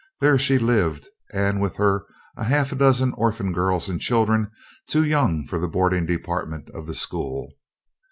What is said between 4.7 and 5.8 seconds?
too young for the